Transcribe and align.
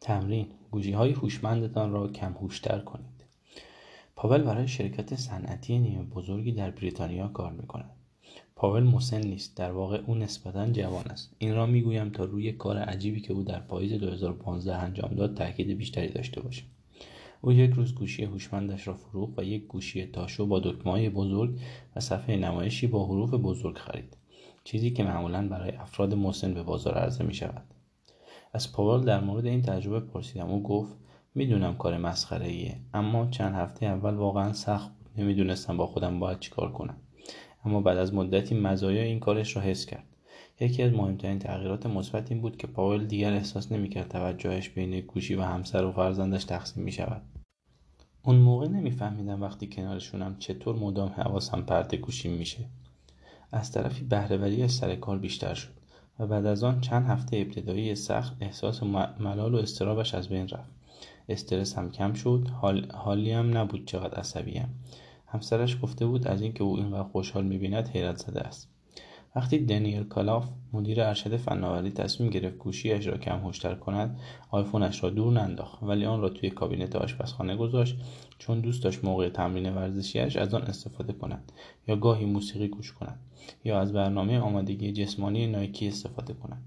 تمرین. 0.00 0.46
گوشی 0.70 0.92
های 0.92 1.12
هوشمندتان 1.12 1.92
را 1.92 2.08
کم 2.08 2.32
هوشتر 2.32 2.78
کنید. 2.78 3.24
پاول 4.16 4.42
برای 4.42 4.68
شرکت 4.68 5.14
صنعتی 5.14 5.78
نیمه 5.78 6.02
بزرگی 6.02 6.52
در 6.52 6.70
بریتانیا 6.70 7.28
کار 7.28 7.52
می‌کند. 7.52 7.90
پاول 8.56 8.82
مسن 8.82 9.20
نیست 9.20 9.56
در 9.56 9.72
واقع 9.72 10.00
او 10.06 10.14
نسبتا 10.14 10.70
جوان 10.70 11.04
است. 11.04 11.34
این 11.38 11.54
را 11.54 11.66
می‌گویم 11.66 12.10
تا 12.10 12.24
روی 12.24 12.52
کار 12.52 12.78
عجیبی 12.78 13.20
که 13.20 13.32
او 13.32 13.42
در 13.42 13.60
پاییز 13.60 13.92
2015 13.92 14.76
انجام 14.76 15.14
داد 15.14 15.36
تاکید 15.36 15.78
بیشتری 15.78 16.08
داشته 16.08 16.40
باشیم. 16.40 16.66
او 17.40 17.52
یک 17.52 17.70
روز 17.70 17.94
گوشی 17.94 18.24
هوشمندش 18.24 18.88
را 18.88 18.94
فروخت 18.94 19.38
و 19.38 19.42
یک 19.42 19.66
گوشی 19.66 20.06
تاشو 20.06 20.46
با 20.46 20.60
دکمه‌های 20.60 21.08
بزرگ 21.08 21.58
و 21.96 22.00
صفحه 22.00 22.36
نمایشی 22.36 22.86
با 22.86 23.06
حروف 23.06 23.30
بزرگ 23.30 23.76
خرید. 23.76 24.16
چیزی 24.64 24.90
که 24.90 25.04
معمولا 25.04 25.48
برای 25.48 25.70
افراد 25.70 26.14
مسن 26.14 26.54
به 26.54 26.62
بازار 26.62 26.94
عرضه 26.94 27.24
می 27.24 27.34
شود 27.34 27.64
از 28.58 28.72
پاول 28.72 29.04
در 29.04 29.20
مورد 29.20 29.46
این 29.46 29.62
تجربه 29.62 30.00
پرسیدم. 30.00 30.50
او 30.50 30.62
گفت 30.62 30.96
می‌دونم 31.34 31.76
کار 31.76 31.98
مسخره 31.98 32.46
ایه 32.46 32.76
اما 32.94 33.26
چند 33.26 33.54
هفته 33.54 33.86
اول 33.86 34.14
واقعا 34.14 34.52
سخت 34.52 34.90
بود. 34.90 35.22
نمی‌دونستم 35.22 35.76
با 35.76 35.86
خودم 35.86 36.20
باید 36.20 36.40
چیکار 36.40 36.72
کنم. 36.72 36.96
اما 37.64 37.80
بعد 37.80 37.98
از 37.98 38.14
مدتی 38.14 38.54
مزایای 38.54 39.06
این 39.06 39.20
کارش 39.20 39.56
را 39.56 39.62
حس 39.62 39.86
کرد. 39.86 40.04
یکی 40.60 40.82
از 40.82 40.92
مهمترین 40.92 41.38
تغییرات 41.38 41.86
مثبت 41.86 42.32
این 42.32 42.40
بود 42.40 42.56
که 42.56 42.66
پاول 42.66 43.06
دیگر 43.06 43.32
احساس 43.32 43.72
نمی‌کرد 43.72 44.08
توجهش 44.08 44.68
بین 44.68 45.00
گوشی 45.00 45.34
و 45.34 45.42
همسر 45.42 45.84
و 45.84 45.92
فرزندش 45.92 46.44
تقسیم 46.44 46.84
می 46.84 46.92
شود. 46.92 47.22
اون 48.24 48.36
موقع 48.36 48.68
نمیفهمیدم 48.68 49.42
وقتی 49.42 49.66
کنارشونم 49.66 50.36
چطور 50.38 50.76
مدام 50.76 51.08
حواسم 51.08 51.62
پرت 51.62 51.94
گوشیم 51.94 52.32
میشه. 52.32 52.64
از 53.52 53.72
طرفی 53.72 54.04
بهرهوری 54.04 54.68
سر 54.68 54.94
کار 54.94 55.18
بیشتر 55.18 55.54
شد. 55.54 55.77
و 56.18 56.26
بعد 56.26 56.46
از 56.46 56.64
آن 56.64 56.80
چند 56.80 57.06
هفته 57.06 57.36
ابتدایی 57.36 57.94
سخت 57.94 58.36
احساس 58.40 58.82
ملال 59.20 59.54
و 59.54 59.58
استرابش 59.58 60.14
از 60.14 60.28
بین 60.28 60.48
رفت. 60.48 60.70
استرس 61.28 61.78
هم 61.78 61.90
کم 61.90 62.12
شد 62.12 62.48
حال... 62.60 62.92
حالی 62.94 63.32
هم 63.32 63.58
نبود 63.58 63.86
چقدر 63.86 64.18
عصبیم 64.18 64.68
همسرش 65.26 65.78
گفته 65.82 66.06
بود 66.06 66.26
از 66.26 66.42
اینکه 66.42 66.64
او 66.64 66.76
اینقدر 66.76 67.02
خوشحال 67.02 67.44
می‌بیند 67.44 67.88
حیرت 67.88 68.16
زده 68.16 68.40
است 68.40 68.68
وقتی 69.38 69.58
دنیل 69.58 70.02
کالاف 70.02 70.48
مدیر 70.72 71.02
ارشد 71.02 71.36
فناوری 71.36 71.90
تصمیم 71.90 72.30
گرفت 72.30 72.58
گوشیاش 72.58 73.06
را 73.06 73.18
کم 73.18 73.38
هوشتر 73.38 73.74
کند 73.74 74.20
آیفونش 74.50 75.04
را 75.04 75.10
دور 75.10 75.32
ننداخت 75.32 75.82
ولی 75.82 76.04
آن 76.04 76.20
را 76.20 76.28
توی 76.28 76.50
کابینت 76.50 76.96
آشپزخانه 76.96 77.56
گذاشت 77.56 77.96
چون 78.38 78.60
دوست 78.60 78.82
داشت 78.82 79.04
موقع 79.04 79.28
تمرین 79.28 79.74
ورزشیش 79.74 80.36
از 80.36 80.54
آن 80.54 80.62
استفاده 80.62 81.12
کند 81.12 81.52
یا 81.88 81.96
گاهی 81.96 82.24
موسیقی 82.26 82.68
گوش 82.68 82.92
کند 82.92 83.20
یا 83.64 83.80
از 83.80 83.92
برنامه 83.92 84.38
آمادگی 84.38 84.92
جسمانی 84.92 85.46
نایکی 85.46 85.88
استفاده 85.88 86.34
کند. 86.34 86.62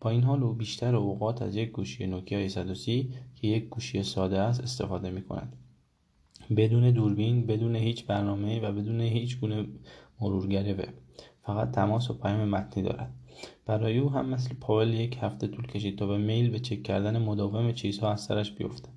با 0.00 0.10
این 0.10 0.22
حال 0.22 0.42
او 0.42 0.52
بیشتر 0.52 0.96
اوقات 0.96 1.42
از 1.42 1.56
یک 1.56 1.70
گوشی 1.70 2.06
نوکیا 2.06 2.48
130 2.48 3.14
که 3.34 3.48
یک 3.48 3.68
گوشی 3.68 4.02
ساده 4.02 4.38
است 4.38 4.60
استفاده 4.60 5.10
می 5.10 5.22
کند 5.22 5.56
بدون 6.56 6.90
دوربین 6.90 7.46
بدون 7.46 7.76
هیچ 7.76 8.06
برنامه 8.06 8.60
و 8.60 8.72
بدون 8.72 9.00
هیچ 9.00 9.40
گونه 9.40 9.66
مرورگر 10.20 10.74
وب. 10.74 10.94
فقط 11.46 11.70
تماس 11.70 12.10
و 12.10 12.14
پیام 12.14 12.48
متنی 12.48 12.82
دارد. 12.82 13.10
برای 13.66 13.98
او 13.98 14.10
هم 14.10 14.28
مثل 14.28 14.54
پاول 14.60 14.94
یک 14.94 15.18
هفته 15.20 15.46
طول 15.46 15.66
کشید 15.66 15.98
تا 15.98 16.06
به 16.06 16.18
میل 16.18 16.50
به 16.50 16.58
چک 16.58 16.82
کردن 16.82 17.18
مداوم 17.18 17.72
چیزها 17.72 18.12
از 18.12 18.20
سرش 18.20 18.52
بیفته. 18.52 18.88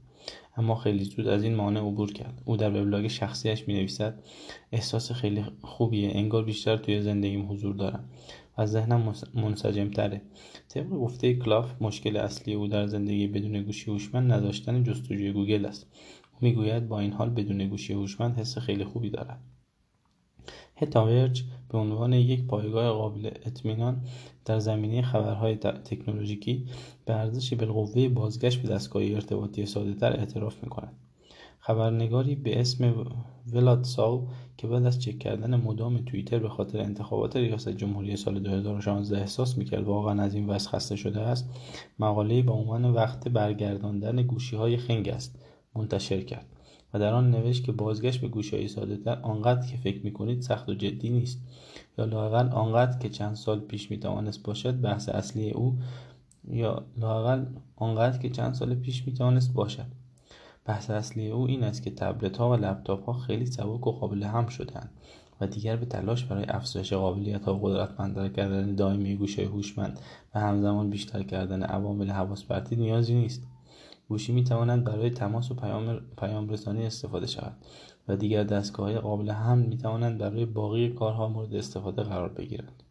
اما 0.58 0.76
خیلی 0.76 1.04
زود 1.04 1.28
از 1.28 1.44
این 1.44 1.56
مانع 1.56 1.80
عبور 1.80 2.14
کرد. 2.14 2.42
او 2.46 2.58
در 2.58 2.70
وبلاگ 2.70 3.08
شخصیش 3.08 3.68
می 3.68 3.74
نویسد 3.74 4.24
احساس 4.72 5.12
خیلی 5.12 5.46
خوبیه 5.62 6.12
انگار 6.16 6.44
بیشتر 6.44 6.78
توی 6.78 7.02
زندگیم 7.02 7.52
حضور 7.52 7.76
دارم 7.76 8.10
و 8.58 8.66
ذهنم 8.66 9.14
منسجم 9.34 9.90
تره 9.90 10.22
طبق 10.70 10.90
گفته 10.90 11.34
کلاف 11.34 11.82
مشکل 11.82 12.18
اصلی 12.18 12.54
او 12.54 12.68
در 12.68 12.88
زندگی 12.88 13.28
بدون 13.28 13.64
گوشی 13.64 13.92
هوشمند 13.92 14.32
نداشتن 14.32 14.84
جستجوی 14.84 15.32
گوگل 15.32 15.66
است. 15.66 15.88
می‌گوید 16.42 16.88
با 16.88 17.00
این 17.00 17.14
حال 17.14 17.30
بدون 17.30 17.68
گوشی 17.68 17.94
هوشمند 17.94 18.40
حس 18.40 18.58
خیلی 18.58 18.84
خوبی 18.84 19.10
دارد. 19.10 19.40
هتاورج 20.78 21.44
به 21.70 21.78
عنوان 21.78 22.14
یک 22.14 22.48
پایگاه 22.48 22.90
قابل 22.90 23.30
اطمینان 23.46 24.02
در 24.46 24.60
زمینه 24.60 25.02
خبرهای 25.02 25.56
تکنولوژیکی 25.56 26.66
به 27.06 27.16
ارزش 27.16 27.54
بالقوه 27.54 28.10
بازگشت 28.10 28.62
به 28.62 28.70
دستگاه 28.70 29.04
ارتباطی 29.04 29.66
سادهتر 29.66 30.14
اعتراف 30.14 30.64
می‌کند. 30.64 30.94
خبرنگاری 31.60 32.36
به 32.36 32.62
اسم 32.62 33.06
ولاد 33.54 33.84
ساو 33.84 34.28
که 34.58 34.68
بعد 34.68 34.86
از 34.86 35.02
چک 35.02 35.20
کردن 35.20 35.56
مدام 35.56 35.98
توییتر 35.98 36.40
به 36.40 36.50
خاطر 36.50 36.82
انتخابات 36.82 37.36
ریاست 37.36 37.70
جمهوری 37.70 38.16
سال 38.16 38.40
2016 38.40 39.18
احساس 39.18 39.58
می‌کرد 39.58 39.84
واقعا 39.84 40.24
از 40.24 40.36
این 40.36 40.48
وضع 40.48 40.70
خسته 40.70 40.96
شده 40.96 41.22
است 41.22 41.50
مقالهای 42.00 42.42
با 42.42 42.54
عنوان 42.54 42.86
وقت 42.86 43.28
برگرداندن 43.28 44.24
گوشی 44.24 44.56
های 44.56 44.78
خنگ 44.78 45.10
است 45.10 45.40
منتشر 45.76 46.22
کرد. 46.22 46.57
در 46.98 47.14
آن 47.14 47.32
نوشت 47.32 47.64
که 47.64 47.72
بازگشت 47.72 48.22
به 48.22 48.28
گوشهای 48.28 48.68
سادهتر 48.68 49.20
آنقدر 49.22 49.68
که 49.68 49.78
فکر 49.78 50.04
می‌کنید 50.04 50.42
سخت 50.42 50.70
و 50.70 50.74
جدی 50.74 51.10
نیست. 51.10 51.42
یا 51.98 52.06
لاقل 52.06 52.50
آنقدر 52.50 53.00
که 53.00 53.10
چند 53.10 53.36
سال 53.36 53.60
پیش 53.60 53.92
می‌توانست 53.92 54.44
باشد 54.44 54.82
بحث 54.82 55.10
اصلی 55.10 55.52
او 55.52 55.78
یا 56.52 56.86
لاقل 56.98 57.46
آنقدر 57.76 58.18
که 58.18 58.30
چند 58.30 58.54
سال 58.54 58.76
پیش 58.76 59.08
می‌توانست 59.08 59.54
باشد. 59.54 59.86
بحث 60.66 60.90
اصلی 60.90 61.30
او 61.30 61.48
این 61.48 61.64
است 61.64 61.84
که 61.84 61.92
تبلت 61.92 62.38
ها 62.38 62.50
و 62.50 62.54
لپتاپ 62.54 63.06
ها 63.06 63.14
خیلی 63.14 63.46
سبک 63.46 63.88
و 63.88 63.92
قابل 63.92 64.24
هم 64.24 64.48
شدند 64.48 64.90
و 65.42 65.48
دیگر 65.48 65.76
به 65.76 65.86
تلاش 65.86 66.26
برای 66.26 66.46
افزایش 66.48 66.94
قابلیت 66.94 67.48
و 67.48 67.60
قدرتمندتر 67.62 68.30
کردن 68.30 68.76
دائمی 68.76 69.16
گوشه 69.16 69.46
هوشمند 69.46 70.00
و 70.36 70.40
همزمان 70.40 70.90
بیشتر 70.90 71.24
کردن 71.24 71.64
عوامل 71.64 72.10
حواس 72.10 72.46
پرتی 72.46 72.76
نیازی 72.76 73.16
نیست. 73.16 73.44
گوشی 74.10 74.34
می 74.34 74.44
توانند 74.44 74.84
برای 74.84 75.10
تماس 75.10 75.52
و 75.52 75.56
پیام, 75.56 76.02
پیام 76.18 76.50
رسانی 76.50 76.86
استفاده 76.86 77.28
شود 77.28 77.56
و 78.08 78.16
دیگر 78.16 78.44
دستگاه 78.44 78.86
های 78.86 79.00
قابل 79.00 79.32
حمل 79.32 79.66
می 79.66 79.78
توانند 79.78 80.18
برای 80.18 80.46
باقی 80.46 80.90
کارها 80.90 81.28
مورد 81.28 81.56
استفاده 81.56 82.04
قرار 82.04 82.30
بگیرند 82.30 82.84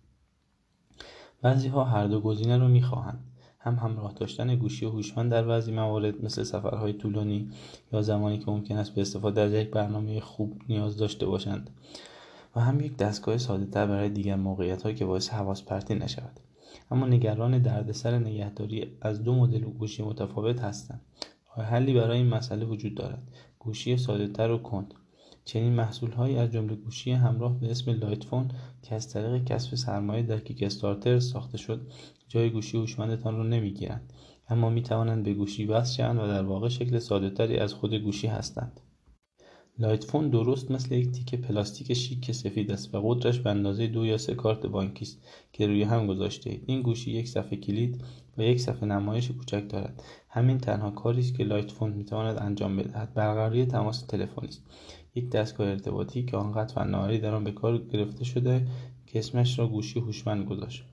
بعضی 1.43 1.69
ها 1.69 1.84
هر 1.84 2.06
دو 2.06 2.21
گزینه 2.21 2.59
رو 2.59 2.69
می 2.69 2.82
خواهند 2.82 3.25
هم 3.59 3.75
همراه 3.75 4.12
داشتن 4.12 4.56
گوشی 4.56 4.87
هوشمند 4.87 5.31
در 5.31 5.44
بعضی 5.44 5.72
موارد 5.72 6.25
مثل 6.25 6.43
سفرهای 6.43 6.93
طولانی 6.93 7.50
یا 7.93 8.03
زمانی 8.03 8.38
که 8.38 8.50
ممکن 8.50 8.77
است 8.77 8.94
به 8.94 9.00
استفاده 9.00 9.41
از 9.41 9.53
یک 9.53 9.71
برنامه 9.71 10.21
خوب 10.21 10.60
نیاز 10.69 10.97
داشته 10.97 11.27
باشند 11.27 11.71
و 12.56 12.60
هم 12.60 12.81
یک 12.81 12.97
دستگاه 12.97 13.38
ساده 13.38 13.66
تر 13.66 13.87
برای 13.87 14.09
دیگر 14.09 14.37
موقعیت 14.37 14.83
هایی 14.83 14.94
که 14.94 15.04
باعث 15.04 15.28
حواس 15.28 15.62
پرتی 15.62 15.94
نشود. 15.94 16.41
اما 16.91 17.06
نگران 17.06 17.59
دردسر 17.59 18.19
نگهداری 18.19 18.97
از 19.00 19.22
دو 19.22 19.34
مدل 19.34 19.60
گوشی 19.60 20.03
متفاوت 20.03 20.60
هستند. 20.60 21.00
راه 21.56 21.66
حلی 21.66 21.94
برای 21.94 22.19
این 22.19 22.26
مسئله 22.26 22.64
وجود 22.64 22.94
دارد. 22.94 23.22
گوشی 23.59 23.97
سادهتر 23.97 24.50
و 24.50 24.59
کند. 24.59 24.94
چنین 25.44 25.72
محصولهایی 25.72 26.36
از 26.36 26.53
جمله 26.53 26.75
گوشی 26.75 27.12
همراه 27.12 27.60
به 27.60 27.70
اسم 27.70 27.91
لایتفون 27.91 28.48
که 28.82 28.94
از 28.94 29.12
طریق 29.12 29.44
کسب 29.44 29.75
سرمایه 29.75 30.22
در 30.22 30.38
کیک 30.38 30.69
ساخته 30.69 31.56
شد 31.56 31.86
جای 32.28 32.50
گوشی 32.50 32.78
هوشمندتان 32.78 33.36
را 33.36 33.42
نمی‌گیرند. 33.42 34.12
اما 34.48 34.70
می 34.70 34.82
توانند 34.82 35.25
به 35.25 35.34
گوشی 35.34 35.65
وصل 35.65 35.97
شوند 35.97 36.19
و 36.19 36.26
در 36.26 36.44
واقع 36.44 36.69
شکل 36.69 36.98
سادهتری 36.98 37.56
از 37.56 37.75
خود 37.75 37.94
گوشی 37.94 38.26
هستند. 38.26 38.81
Light 39.78 40.03
Phone 40.03 40.28
درست 40.31 40.70
مثل 40.70 40.94
یک 40.94 41.10
تیکه 41.10 41.37
پلاستیک 41.37 41.92
شیک 41.92 42.32
سفید 42.32 42.70
است 42.70 42.94
و 42.94 43.00
قطرش 43.00 43.38
به 43.41 43.50
اندازه 43.50 43.87
دو 43.87 44.06
یا 44.06 44.19
سه 44.19 44.34
کارت 44.34 44.66
بانکی 44.66 45.04
است 45.04 45.19
که 45.53 45.66
روی 45.66 45.82
هم 45.82 46.06
گذاشته 46.06 46.50
اید. 46.50 46.62
این 46.66 46.82
گوشی 46.82 47.10
یک 47.10 47.28
صفحه 47.28 47.56
کلید 47.56 48.04
و 48.38 48.42
یک 48.42 48.60
صفحه 48.60 48.84
نمایش 48.84 49.31
کوچک 49.31 49.69
دارد. 49.69 50.03
همین 50.28 50.59
تنها 50.59 50.91
کاری 50.91 51.20
است 51.20 51.34
که 51.34 51.44
Light 51.44 51.69
Phone 51.69 51.92
می‌تواند 51.92 52.38
انجام 52.42 52.76
بدهد. 52.76 53.15
برقراری 53.15 53.66
تماس 53.66 54.03
تلفنی 54.03 54.48
است. 54.48 54.62
یک 55.15 55.31
دستگاه 55.31 55.69
ارتباطی 55.69 56.25
که 56.25 56.36
آنقدر 56.36 56.75
فناوری 56.75 57.19
در 57.19 57.34
آن 57.34 57.44
به 57.44 57.53
کار 57.53 57.78
گرفته 57.78 58.25
شده 58.25 58.66
که 59.06 59.19
اسمش 59.19 59.59
را 59.59 59.69
گوشی 59.69 60.00
هوشمند 60.00 60.47
گذاشت. 60.47 60.84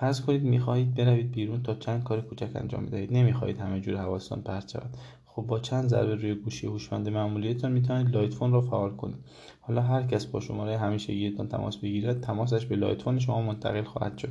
فرض 0.00 0.20
کنید 0.20 0.42
می‌خواهید 0.42 0.94
بروید 0.94 1.30
بیرون 1.30 1.62
تا 1.62 1.74
چند 1.74 2.02
کار 2.04 2.20
کوچک 2.20 2.50
انجام 2.54 2.86
بدهید. 2.86 3.12
نمی‌خواهید 3.12 3.58
همه 3.58 3.80
جور 3.80 3.96
حواستان 3.96 4.42
پرت 4.42 4.72
شود. 4.72 4.96
خب 5.38 5.46
با 5.46 5.58
چند 5.58 5.88
ضربه 5.88 6.14
روی 6.14 6.34
گوشی 6.34 6.66
هوشمند 6.66 7.08
معمولیتان 7.08 7.72
می‌توانید 7.72 8.16
Light 8.16 8.34
Phone 8.34 8.52
را 8.52 8.60
فعال 8.60 8.90
کنید. 8.90 9.16
حالا 9.60 9.82
هر 9.82 10.02
کس 10.02 10.26
با 10.26 10.40
شماره 10.40 10.78
همیشگیتان 10.78 11.48
تماس 11.48 11.76
بگیرد 11.76 12.20
تماسش 12.20 12.66
به 12.66 12.76
Light 12.76 12.97
Phone 12.97 13.18
شما 13.18 13.42
منتقل 13.42 13.82
خواهد 13.82 14.18
شد. 14.18 14.28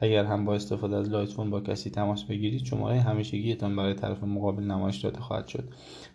اگر 0.00 0.24
هم 0.24 0.44
با 0.44 0.54
استفاده 0.54 0.96
از 0.96 1.08
Light 1.08 1.29
Phone 1.29 1.50
با 1.50 1.60
کسی 1.60 1.90
تماس 1.90 2.24
بگیرید 2.24 2.64
شماره 2.64 3.00
همیشگیتان 3.00 3.76
برای 3.76 3.94
طرف 3.94 4.24
مقابل 4.24 4.62
نمایش 4.62 4.96
داده 4.96 5.20
خواهد 5.20 5.46
شد. 5.46 5.68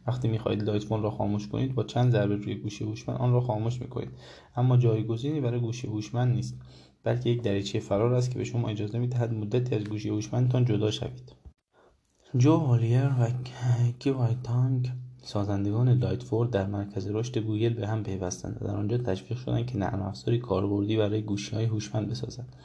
وقتی 0.07 0.27
می‌خواهید 0.27 0.63
Light 0.63 0.83
Phone 0.83 1.03
را 1.03 1.11
خاموش 1.11 1.47
کنید 1.47 1.75
با 1.75 1.83
چند 1.83 2.11
ضربه 2.11 2.35
روی 2.35 2.55
گوشی 2.55 2.83
هوشمند 2.83 3.17
آن 3.17 3.33
را 3.33 3.41
خاموش 3.41 3.81
می‌کنید. 3.81 4.11
اما 4.55 4.77
جایگزینی 4.77 5.41
برای 5.41 5.59
گوشی 5.59 5.87
هوشمند 5.87 6.35
نیست 6.35 6.57
بلکه 7.03 7.29
یک 7.29 7.41
دریچه 7.41 7.79
فرار 7.79 8.13
است 8.13 8.31
که 8.31 8.37
به 8.37 8.43
شما 8.43 8.69
اجازه 8.69 8.99
می‌دهد 8.99 9.33
مدتی 9.33 9.75
از 9.75 9.83
گوشی 9.83 10.09
هوشمندتان 10.09 10.65
جدا 10.65 10.91
شوید. 10.91 11.46
جو 12.35 12.57
هولیر 12.57 13.05
و 13.05 13.27
کای‌وی 13.99 14.57
تانگ 14.57 14.91
سازندگان 15.21 15.89
Light 15.89 16.19
Phone 16.19 16.49
در 16.49 16.65
مرکز 16.65 17.07
رشد 17.07 17.37
گوگل 17.37 17.73
به 17.73 17.87
هم 17.87 18.03
پیوستند 18.03 18.57
و 18.61 18.67
در 18.67 18.75
آنجا 18.75 18.97
تشویق 18.97 19.39
شدند 19.39 19.65
که 19.65 19.77
نرم 19.77 20.01
افزاری 20.01 20.39
کاربردی 20.39 20.97
برای 20.97 21.21
گوشی 21.21 21.55
های 21.55 21.65
هوشمند 21.65 22.09
بسازند 22.09 22.55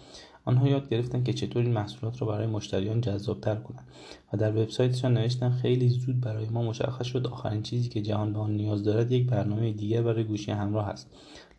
آنها 0.45 0.69
یاد 0.69 0.89
گرفتند 0.89 1.25
که 1.25 1.33
چطور 1.33 1.63
این 1.63 1.73
محصولات 1.73 2.23
را 2.23 2.29
برای 2.29 2.47
مشتریان 2.47 3.01
جذابتر 3.01 3.55
کنند 3.55 3.89
و 4.33 4.37
در 4.37 4.51
وبسایتشان 4.51 5.15
نوشتن 5.15 5.51
خیلی 5.51 5.89
زود 5.89 6.21
برای 6.21 6.49
ما 6.49 6.63
مشخص 6.63 7.07
شد 7.07 7.27
آخرین 7.27 7.63
چیزی 7.63 7.89
که 7.89 8.03
جهان 8.03 8.33
به 8.33 8.39
آن 8.39 8.57
نیاز 8.57 8.85
دارد 8.85 9.13
یک 9.13 9.27
برنامه 9.27 9.73
دیگر 9.73 10.03
برای 10.03 10.25
گوشی 10.25 10.51
همراه 10.51 10.89
است. 10.89 11.11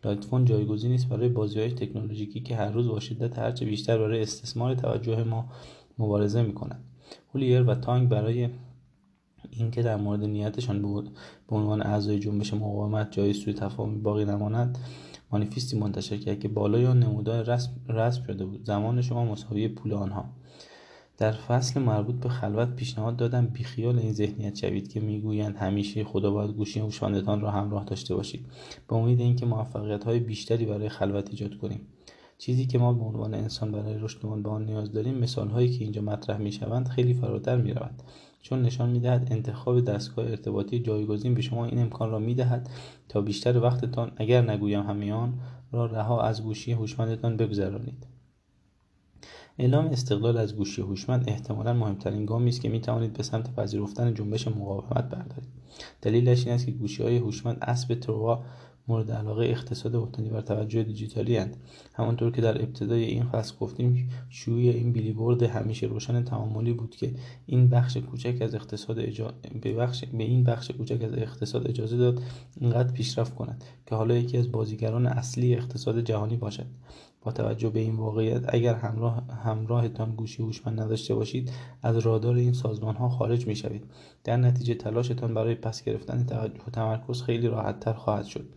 لایتفون 0.04 0.44
جایگزینی 0.44 0.94
است 0.94 1.08
برای 1.08 1.28
بازیهای 1.28 1.70
تکنولوژیکی 1.70 2.40
که 2.40 2.56
هر 2.56 2.70
روز 2.70 2.88
با 2.88 3.00
شدت 3.00 3.38
هرچه 3.38 3.64
بیشتر 3.64 3.98
برای 3.98 4.22
استثمار 4.22 4.74
توجه 4.74 5.24
ما 5.24 5.48
مبارزه 5.98 6.42
می‌کنند 6.42 6.84
هولیر 7.34 7.62
و 7.62 7.74
تانگ 7.74 8.08
برای 8.08 8.48
اینکه 9.50 9.82
در 9.82 9.96
مورد 9.96 10.24
نیتشان 10.24 10.82
به 11.48 11.56
عنوان 11.56 11.82
اعضای 11.82 12.18
جنبش 12.18 12.54
مقاومت 12.54 13.12
جای 13.12 13.32
سوی 13.32 13.52
تفاهمی 13.52 13.98
باقی 13.98 14.24
نماند 14.24 14.78
مانیفستی 15.30 15.78
منتشر 15.78 16.16
کرد 16.16 16.40
که 16.40 16.48
بالا 16.48 16.78
یا 16.78 16.92
نمودار 16.92 17.42
رسم, 17.42 17.70
رسم 17.88 18.22
شده 18.22 18.44
بود. 18.44 18.64
زمان 18.64 19.02
شما 19.02 19.24
مساوی 19.24 19.68
پول 19.68 19.92
آنها. 19.92 20.24
در 21.18 21.32
فصل 21.32 21.80
مربوط 21.80 22.14
به 22.14 22.28
خلوت 22.28 22.76
پیشنهاد 22.76 23.16
دادم 23.16 23.46
بیخیال 23.46 23.98
این 23.98 24.12
ذهنیت 24.12 24.56
شوید 24.56 24.88
که 24.88 25.00
می‌گویند 25.00 25.56
همیشه 25.56 26.04
خدا 26.04 26.30
باید 26.30 26.50
گوشی 26.50 26.80
هوشمندتان 26.80 27.40
را 27.40 27.50
همراه 27.50 27.84
داشته 27.84 28.14
باشید. 28.14 28.46
به 28.88 28.96
امید 28.96 29.20
اینکه 29.20 29.46
موفقیت 29.46 30.04
های 30.04 30.18
بیشتری 30.18 30.66
برای 30.66 30.88
خلوت 30.88 31.30
ایجاد 31.30 31.54
کنیم. 31.54 31.80
چیزی 32.38 32.66
که 32.66 32.78
ما 32.78 32.92
به 32.92 33.04
عنوان 33.04 33.34
انسان 33.34 33.72
برای 33.72 33.98
رشدمان 33.98 34.42
به 34.42 34.50
آن 34.50 34.64
نیاز 34.64 34.92
داریم 34.92 35.18
مثال 35.18 35.48
هایی 35.48 35.68
که 35.68 35.84
اینجا 35.84 36.02
مطرح 36.02 36.36
می 36.38 36.52
شوند 36.52 36.88
خیلی 36.88 37.14
فراتر 37.14 37.56
می 37.56 37.74
رود 37.74 38.02
چون 38.42 38.62
نشان 38.62 38.90
می 38.90 39.00
دهد 39.00 39.28
انتخاب 39.30 39.80
دستگاه 39.80 40.26
ارتباطی 40.26 40.78
جایگزین 40.78 41.34
به 41.34 41.42
شما 41.42 41.64
این 41.64 41.78
امکان 41.78 42.10
را 42.10 42.18
می 42.18 42.34
دهد 42.34 42.70
تا 43.08 43.20
بیشتر 43.20 43.58
وقتتان 43.58 44.12
اگر 44.16 44.50
نگویم 44.50 44.82
همیان 44.82 45.34
را 45.72 45.86
رها 45.86 46.22
از 46.22 46.42
گوشی 46.42 46.72
هوشمندتان 46.72 47.36
بگذرانید. 47.36 48.13
اعلام 49.58 49.86
استقلال 49.86 50.36
از 50.36 50.56
گوشی 50.56 50.82
هوشمند 50.82 51.24
احتمالا 51.28 51.72
مهمترین 51.72 52.26
گامی 52.26 52.48
است 52.48 52.60
که 52.60 52.68
می 52.68 52.80
توانید 52.80 53.12
به 53.12 53.22
سمت 53.22 53.54
پذیرفتن 53.54 54.14
جنبش 54.14 54.48
مقاومت 54.48 55.08
بردارید 55.08 55.48
دلیلش 56.02 56.46
این 56.46 56.54
است 56.54 56.66
که 56.66 56.72
گوشی 56.72 57.02
های 57.02 57.16
هوشمند 57.16 57.58
اسب 57.62 57.94
تروا 57.94 58.44
مورد 58.88 59.10
علاقه 59.12 59.44
اقتصاد 59.44 59.96
مبتنی 59.96 60.28
بر 60.28 60.40
توجه 60.40 60.82
دیجیتالی 60.82 61.36
هند. 61.36 61.56
همانطور 61.94 62.32
که 62.32 62.40
در 62.40 62.62
ابتدای 62.62 63.04
این 63.04 63.24
فصل 63.24 63.54
گفتیم 63.60 64.10
شیوع 64.28 64.60
این 64.60 64.92
بیلیبورد 64.92 65.42
همیشه 65.42 65.86
روشن 65.86 66.24
تعاملی 66.24 66.72
بود 66.72 66.96
که 66.96 67.14
این 67.46 67.68
بخش 67.68 67.96
کوچک 67.96 68.36
از 68.40 68.54
اقتصاد 68.54 68.96
به, 69.62 69.74
بخش... 69.74 70.04
به 70.04 70.24
این 70.24 70.44
بخش 70.44 70.70
کوچک 70.70 71.02
از 71.02 71.12
اقتصاد 71.12 71.68
اجازه 71.68 71.96
داد 71.96 72.22
اینقدر 72.60 72.92
پیشرفت 72.92 73.34
کند 73.34 73.64
که 73.86 73.94
حالا 73.94 74.16
یکی 74.16 74.38
از 74.38 74.52
بازیگران 74.52 75.06
اصلی 75.06 75.54
اقتصاد 75.54 76.00
جهانی 76.00 76.36
باشد 76.36 76.66
با 77.24 77.32
توجه 77.32 77.70
به 77.70 77.80
این 77.80 77.96
واقعیت 77.96 78.54
اگر 78.54 78.74
همراه 78.74 79.22
همراهتان 79.44 80.14
گوشی 80.14 80.42
هوشمند 80.42 80.80
نداشته 80.80 81.14
باشید 81.14 81.50
از 81.82 81.98
رادار 81.98 82.34
این 82.34 82.52
سازمان 82.52 82.96
ها 82.96 83.08
خارج 83.08 83.46
می 83.46 83.56
شوید 83.56 83.84
در 84.24 84.36
نتیجه 84.36 84.74
تلاشتان 84.74 85.34
برای 85.34 85.54
پس 85.54 85.84
گرفتن 85.84 86.26
توجه 86.26 86.60
و 86.66 86.70
تمرکز 86.70 87.22
خیلی 87.22 87.48
راحت 87.48 87.80
تر 87.80 87.92
خواهد 87.92 88.24
شد. 88.24 88.48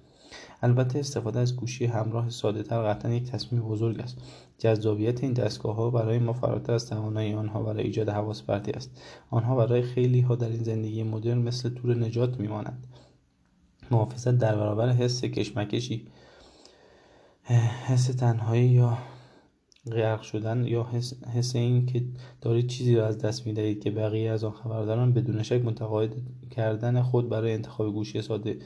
البته 0.62 1.00
استفاده 1.00 1.40
از 1.40 1.56
گوشی 1.56 1.86
همراه 1.86 2.30
ساده 2.30 2.64
تر 2.64 2.94
قطعا 2.94 3.12
یک 3.12 3.32
تصمیم 3.32 3.62
بزرگ 3.62 4.00
است. 4.00 4.18
جذابیت 4.58 5.24
این 5.24 5.34
دستگاه 5.34 5.76
ها 5.76 5.90
برای 5.90 6.20
ما 6.20 6.34
فراتر 6.34 6.74
از 6.74 6.90
توانایی 6.90 7.34
آنها 7.34 7.64
برای 7.64 7.84
ایجاد 7.84 8.10
حواس 8.10 8.44
پرتی 8.44 8.72
است. 8.72 9.02
آنها 9.30 9.56
برای 9.56 9.82
خیلی 9.82 10.22
ها 10.22 10.36
در 10.36 10.50
این 10.50 10.64
زندگی 10.64 11.04
مدرن 11.04 11.38
مثل 11.38 11.70
تور 11.70 11.96
نجات 11.96 12.40
میمانند. 12.40 12.88
محافظت 13.92 14.38
در 14.38 14.56
برابر 14.56 14.90
حس 14.90 15.22
کشمکشی 15.22 16.08
حس 17.56 18.08
تنهایی 18.08 18.70
یا 18.70 18.98
غرق 19.92 20.22
شدن 20.22 20.66
یا 20.66 20.84
حس, 20.92 21.24
حس 21.24 21.56
این 21.56 21.86
که 21.86 22.06
دارید 22.42 22.68
چیزی 22.68 22.96
را 22.96 23.08
از 23.08 23.18
دست 23.18 23.48
می‌دهید 23.48 23.84
که 23.84 23.92
بقیه 23.92 24.32
از 24.32 24.44
آن 24.44 24.52
خبردارن 24.52 25.14
بدون 25.14 25.44
شک 25.44 25.62
متقاعد 25.66 26.16
کردن 26.52 27.02
خود 27.02 27.30
برای 27.30 27.54
انتخاب 27.54 27.94
گوشی 27.94 28.22
ساده 28.22 28.60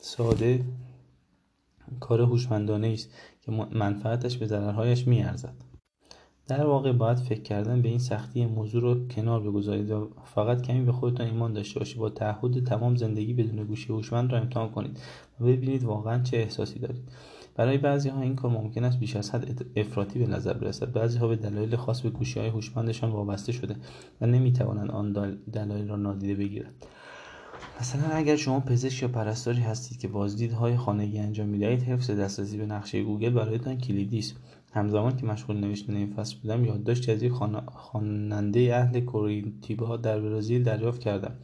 ساده 0.00 0.64
کار 2.00 2.20
هوشمندانه 2.20 2.88
است 2.88 3.10
که 3.42 3.52
منفعتش 3.52 4.38
به 4.38 4.46
ضررهایش 4.46 5.06
میارزد. 5.06 5.54
در 6.48 6.66
واقع 6.66 6.92
باید 6.92 7.18
فکر 7.18 7.42
کردن 7.42 7.82
به 7.82 7.88
این 7.88 7.98
سختی 7.98 8.46
موضوع 8.46 8.82
رو 8.82 9.08
کنار 9.08 9.40
بگذارید 9.40 9.90
و 9.90 10.10
فقط 10.24 10.62
کمی 10.62 10.84
به 10.84 10.92
خودتان 10.92 11.26
ایمان 11.26 11.52
داشته 11.52 11.78
باشید. 11.78 11.98
با 11.98 12.10
تعهد 12.10 12.64
تمام 12.64 12.96
زندگی 12.96 13.34
بدون 13.34 13.64
گوشی 13.64 13.92
هوشمند 13.92 14.32
را 14.32 14.38
امتحان 14.38 14.70
کنید 14.70 15.00
و 15.40 15.44
ببینید 15.44 15.84
واقعا 15.84 16.22
چه 16.22 16.36
احساسی 16.36 16.78
دارید. 16.78 17.08
برای 17.56 17.78
بعضی 17.78 18.08
ها 18.08 18.20
این 18.20 18.36
کار 18.36 18.50
ممکن 18.50 18.84
است 18.84 18.98
بیش 18.98 19.16
از 19.16 19.30
حد 19.30 19.66
افراطی 19.76 20.18
به 20.18 20.26
نظر 20.26 20.52
برسد. 20.52 20.92
بعضی 20.92 21.18
ها 21.18 21.28
به 21.28 21.36
دلایل 21.36 21.76
خاص 21.76 22.00
به 22.00 22.10
گوشی 22.10 22.40
های 22.40 22.48
هوشمندشان 22.48 23.10
وابسته 23.10 23.52
شده 23.52 23.76
و 24.20 24.26
نمی‌توانند 24.26 24.90
آن 24.90 25.12
دلایل 25.52 25.88
را 25.88 25.96
نادیده 25.96 26.34
بگیرند. 26.34 26.74
مثلا 27.80 28.08
اگر 28.12 28.36
شما 28.36 28.60
پزشک 28.60 29.02
یا 29.02 29.08
پرستاری 29.08 29.60
هستید 29.60 29.98
که 29.98 30.08
بازدیدهای 30.08 30.76
خانگی 30.76 31.18
انجام 31.18 31.48
می‌دهید 31.48 31.82
حفظ 31.82 32.10
دسترسی 32.10 32.58
به 32.58 32.66
نقشه 32.66 33.02
گوگل 33.02 33.30
برایتان 33.30 33.78
کلیدی 33.78 34.18
است. 34.18 34.36
همزمان 34.72 35.16
که 35.16 35.26
مشغول 35.26 35.56
نوشتن 35.56 35.96
این 35.96 36.14
فصل 36.14 36.36
بودم 36.42 36.64
یادداشتی 36.64 37.12
از 37.12 37.22
یک 37.22 37.32
خواننده 37.66 38.76
اهل 38.76 39.00
کوریتیبا 39.00 39.96
در 39.96 40.20
برزیل 40.20 40.62
دریافت 40.62 41.00
کردم. 41.00 41.34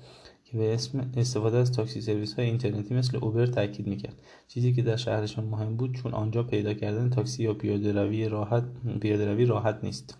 که 0.50 0.58
به 0.58 0.74
اسم 0.74 1.10
استفاده 1.16 1.58
از 1.58 1.72
تاکسی 1.72 2.00
سرویس 2.00 2.34
های 2.34 2.46
اینترنتی 2.46 2.94
مثل 2.94 3.16
اوبر 3.16 3.46
تاکید 3.46 3.86
می‌کرد. 3.86 4.22
چیزی 4.48 4.72
که 4.72 4.82
در 4.82 4.96
شهرشان 4.96 5.44
مهم 5.44 5.76
بود 5.76 5.94
چون 5.94 6.14
آنجا 6.14 6.42
پیدا 6.42 6.74
کردن 6.74 7.10
تاکسی 7.10 7.42
یا 7.42 7.54
پیاده 7.54 7.92
روی 7.92 8.28
راحت 8.28 8.64
پیاده 9.00 9.32
روی 9.32 9.44
راحت 9.44 9.78
نیست. 9.82 10.18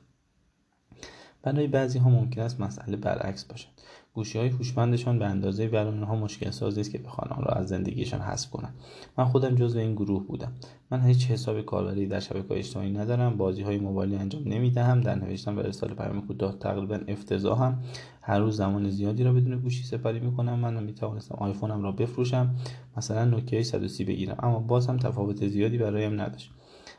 برای 1.43 1.67
بعضی 1.67 1.99
ها 1.99 2.11
ممکن 2.11 2.41
است 2.41 2.61
مسئله 2.61 2.97
برعکس 2.97 3.45
باشد. 3.45 3.69
گوشی 4.15 4.39
های 4.39 4.49
هوشمندشان 4.49 5.19
به 5.19 5.27
اندازه 5.27 5.69
برای 5.69 5.93
آنها 5.93 6.17
مشکل 6.17 6.51
سازی 6.51 6.81
است 6.81 6.91
که 6.91 6.99
بخوان 6.99 7.29
آن 7.31 7.45
را 7.45 7.53
از 7.55 7.69
زندگیشان 7.69 8.21
حذف 8.21 8.51
کنند. 8.51 8.75
من 9.19 9.25
خودم 9.25 9.55
جزو 9.55 9.79
این 9.79 9.95
گروه 9.95 10.27
بودم. 10.27 10.53
من 10.91 11.01
هیچ 11.01 11.31
حساب 11.31 11.61
کاربری 11.61 12.07
در 12.07 12.21
شبکه 12.21 12.59
اجتماعی 12.59 12.91
ندارم. 12.91 13.37
بازی 13.37 13.63
های 13.63 13.79
موبایلی 13.79 14.17
انجام 14.17 14.43
نمی‌دهم. 14.47 15.01
در 15.01 15.15
نوشتن 15.15 15.55
و 15.55 15.59
ارسال 15.59 15.95
پیام 15.95 16.27
کوتاه 16.27 16.59
تقریبا 16.59 17.01
افتضاحم. 17.09 17.83
هر 18.23 18.39
روز 18.39 18.57
زمان 18.57 18.91
زیادی 18.91 19.25
را 19.25 19.33
بدون 19.33 19.59
گوشی 19.61 19.85
سپری 19.85 20.21
می‌کنم. 20.21 20.59
من 20.59 20.83
می 20.83 20.93
توانستم 20.93 21.35
آیفونم 21.35 21.83
را 21.83 21.93
بفروشم. 21.93 22.55
مثلا 22.97 23.25
نوکیای 23.25 23.65
130 23.65 24.05
بگیرم. 24.05 24.37
اما 24.43 24.59
باز 24.59 24.87
هم 24.87 24.97
تفاوت 24.97 25.49
زیادی 25.49 25.79
برایم 25.79 26.21
نداشت. 26.21 26.51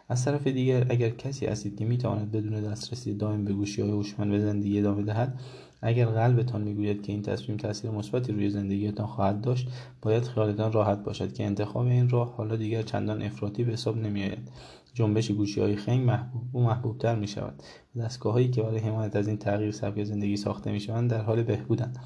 از 0.10 0.26
طرف 0.26 0.48
دیگر 0.48 0.86
اگر 0.90 1.10
کسی 1.10 1.46
هستید 1.46 1.78
که 1.78 1.86
می‌تواند 1.86 2.32
بدون 2.32 2.62
دسترسی 2.62 3.14
دائم 3.14 3.46
به 3.46 3.54
گوشی 3.54 3.82
های 3.82 3.92
هوشمند 3.92 4.32
به 4.32 4.40
زندگی 4.40 4.80
ادامه 4.80 5.04
دهد 5.04 5.40
اگر 5.82 6.06
قلبتان 6.06 6.62
می‌گوید 6.62 7.02
که 7.02 7.12
این 7.12 7.22
تصمیم 7.22 7.58
تاثیر 7.58 7.92
مثبتی 7.92 8.32
روی 8.32 8.50
زندگیتان 8.50 9.08
خواهد 9.08 9.42
داشت 9.42 9.68
باید 10.02 10.24
خیالتان 10.24 10.72
راحت 10.72 11.04
باشد 11.04 11.34
که 11.34 11.46
انتخاب 11.46 11.86
این 11.86 12.10
راه 12.10 12.36
حالا 12.36 12.56
دیگر 12.56 12.82
چندان 12.82 13.22
افراطی 13.22 13.64
به 13.64 13.72
حساب 13.72 13.98
نمیآید. 13.98 14.52
جنبش 14.94 15.32
گوشی 15.32 15.62
های 15.62 15.76
خنگ 15.76 16.06
محبوب 16.06 16.56
و 16.56 16.60
محبوبتر 16.60 17.16
می 17.16 17.28
شود 17.28 17.64
دستگاه 17.98 18.34
هایی 18.34 18.50
که 18.50 18.62
برای 18.62 18.80
حمایت 18.80 19.16
از 19.16 19.28
این 19.28 19.38
تغییر 19.38 19.72
سبک 19.72 20.04
زندگی 20.04 20.38
ساخته 20.38 20.72
می 20.72 20.80
شوند 20.80 21.12
در 21.12 21.22
حال 21.22 21.44
بهبودند. 21.44 22.00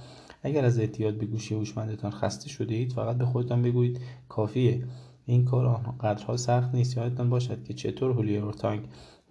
اگر 0.43 0.65
از 0.65 0.79
اعتیاد 0.79 1.17
به 1.17 1.25
گوشی 1.25 1.55
هوشمندتان 1.55 2.11
خسته 2.11 2.49
شده 2.49 2.75
اید 2.75 2.93
فقط 2.93 3.17
به 3.17 3.25
خودتان 3.25 3.61
بگویید 3.61 3.99
کافیه. 4.29 4.83
این 5.25 5.45
کار 5.45 5.65
آنقدرها 5.65 6.37
سخت 6.37 6.75
نیست. 6.75 6.97
یادتان 6.97 7.29
باشد 7.29 7.63
که 7.63 7.73
چطور 7.73 8.11
هولی 8.11 8.41
تانگ 8.51 8.81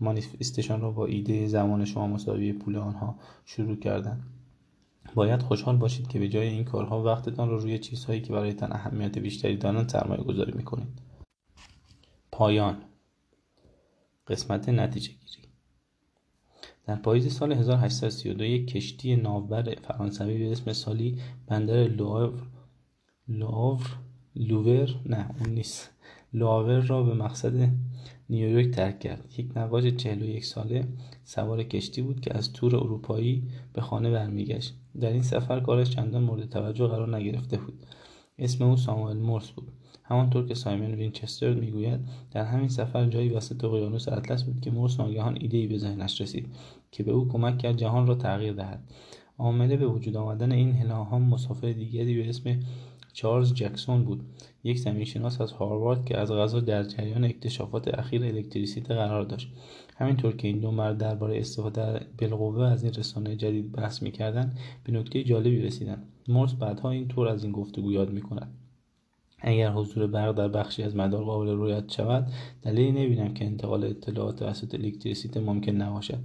مانیفستشان 0.01 0.81
را 0.81 0.91
با 0.91 1.07
ایده 1.07 1.47
زمان 1.47 1.85
شما 1.85 2.07
مساوی 2.07 2.53
پول 2.53 2.77
آنها 2.77 3.19
شروع 3.45 3.77
کردند 3.77 4.23
باید 5.15 5.43
خوشحال 5.43 5.77
باشید 5.77 6.09
که 6.09 6.19
به 6.19 6.29
جای 6.29 6.49
این 6.49 6.65
کارها 6.65 7.03
وقتتان 7.03 7.49
را 7.49 7.57
رو 7.57 7.63
روی 7.63 7.79
چیزهایی 7.79 8.21
که 8.21 8.33
برایتان 8.33 8.73
اهمیت 8.73 9.19
بیشتری 9.19 9.57
دارند 9.57 9.89
سرمایه 9.89 10.23
گذاری 10.23 10.53
می‌کنید. 10.53 10.89
پایان. 12.33 12.77
قسمت 14.29 14.69
نتیجه 14.69 15.09
گیری. 15.09 15.49
در 16.87 16.97
پاییز 16.97 17.35
سال 17.35 17.53
1832 17.53 18.45
یک 18.45 18.67
کشتی 18.67 19.17
ناوبر 19.17 19.75
فرانسوی 19.75 20.39
به 20.39 20.53
اسم 20.53 20.73
سالی 20.73 21.19
بندر 21.47 21.85
لوور 21.85 22.33
لوور 23.29 23.99
لوور 24.37 24.95
نه 25.07 25.31
اون 25.41 25.51
نیست. 25.51 25.91
لاور 26.33 26.81
را 26.81 27.03
به 27.03 27.15
مقصد 27.15 27.71
نیویورک 28.31 28.71
ترک 28.71 29.01
کرد. 29.01 29.35
یک 29.39 29.47
نقاش 29.57 29.85
41 29.85 30.45
ساله 30.45 30.89
سوار 31.25 31.63
کشتی 31.63 32.03
بود 32.03 32.21
که 32.21 32.37
از 32.37 32.53
تور 32.53 32.77
اروپایی 32.77 33.43
به 33.73 33.81
خانه 33.81 34.11
برمیگشت. 34.11 34.75
در 35.01 35.13
این 35.13 35.23
سفر 35.23 35.61
کارش 35.61 35.91
چندان 35.91 36.23
مورد 36.23 36.49
توجه 36.49 36.87
قرار 36.87 37.17
نگرفته 37.17 37.57
بود. 37.57 37.87
اسم 38.39 38.65
او 38.65 38.77
ساموئل 38.77 39.17
مورس 39.17 39.51
بود. 39.51 39.73
همانطور 40.03 40.47
که 40.47 40.55
سایمن 40.55 40.95
وینچستر 40.95 41.55
می‌گوید 41.55 42.01
در 42.31 42.45
همین 42.45 42.69
سفر 42.69 43.07
جایی 43.07 43.29
وسط 43.29 43.65
اقیانوس 43.65 44.09
اطلس 44.09 44.45
بود 44.45 44.61
که 44.61 44.71
مورس 44.71 45.01
ناگهان 45.01 45.39
ایدهای 45.41 45.67
به 45.67 45.79
ذهنش 45.79 46.21
رسید 46.21 46.47
که 46.91 47.03
به 47.03 47.13
او 47.13 47.29
کمک 47.29 47.59
کرد 47.59 47.77
جهان 47.77 48.07
را 48.07 48.15
تغییر 48.15 48.53
دهد. 48.53 48.81
عامل 49.39 49.77
به 49.77 49.87
وجود 49.87 50.17
آمدن 50.17 50.53
این 50.53 50.73
هلاهام 50.73 51.23
مسافر 51.23 51.73
دیگری 51.73 52.17
به 52.23 52.29
اسم 52.29 52.61
چارلز 53.15 53.55
جکسون 53.55 54.05
بود 54.05 54.21
یک 54.65 54.79
زمینشناس 54.79 55.41
از 55.41 55.53
هاروارد 55.53 56.05
که 56.05 56.19
از 56.19 56.33
غذا 56.33 56.61
در 56.61 56.83
جریان 56.83 57.25
اکتشافات 57.25 57.89
اخیر 57.89 58.25
الکتریسیته 58.25 58.95
قرار 58.95 59.25
داشت. 59.25 59.49
همینطور 59.97 60.37
که 60.37 60.49
این 60.49 60.59
دو 60.59 60.71
مرد 60.71 60.99
درباره 60.99 61.39
استفاده 61.39 62.07
بالقوه 62.19 62.67
از 62.67 62.85
این 62.85 62.93
رسانه 62.93 63.37
جدید 63.37 63.73
بحث 63.73 64.03
می‌کردند 64.03 64.59
به 64.85 64.93
نکته 64.93 65.25
جالبی 65.25 65.63
رسیدند. 65.63 66.09
مورس 66.29 66.53
بعدها 66.55 66.91
این 66.91 67.09
طور 67.09 67.29
از 67.29 67.45
این 67.45 67.53
گفتگو 67.53 67.93
یاد 67.93 68.11
می‌کند. 68.11 68.64
اگر 69.47 69.71
حضور 69.71 70.07
برق 70.07 70.37
در 70.37 70.49
بخشی 70.49 70.83
از 70.83 70.97
مدار 70.97 71.25
قابل 71.25 71.49
رویت 71.49 71.93
شود 71.93 72.27
دلیلی 72.63 72.93
نبینم 72.93 73.35
که 73.35 73.45
انتقال 73.45 73.85
اطلاعات 73.85 74.37
توسط 74.37 74.75
الکتریسیته 74.75 75.41
ممکن 75.41 75.73
نباشد. 75.73 76.19